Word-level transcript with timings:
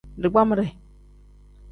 Digbamire. 0.23 0.65